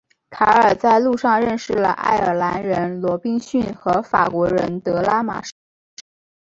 [0.31, 5.53] 卡尔在路上认识了爱尔兰人罗宾逊和法国人德拉马什。